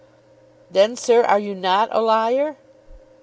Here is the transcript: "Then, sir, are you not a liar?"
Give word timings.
"Then, 0.71 0.95
sir, 0.95 1.21
are 1.21 1.37
you 1.37 1.53
not 1.53 1.89
a 1.91 2.01
liar?" 2.01 2.57